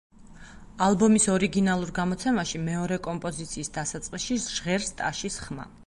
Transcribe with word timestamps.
ალბომის 0.85 1.27
ორიგინალურ 1.33 1.91
გამოცემაში, 1.99 2.63
მეორე 2.71 2.99
კომპოზიციის 3.09 3.71
დასაწყისში 3.79 4.43
ჟღერს 4.49 4.93
ტაშის 5.03 5.41
ხმა. 5.45 5.75